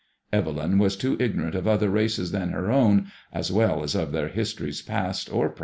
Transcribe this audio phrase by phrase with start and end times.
[0.33, 4.29] Evelyn was too ignorant of other races than her own, as well as of their
[4.29, 5.59] histories past or pre* MADBMOISBLLB IXB.